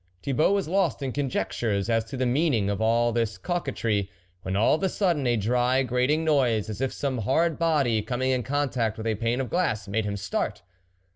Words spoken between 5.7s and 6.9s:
grating noise, as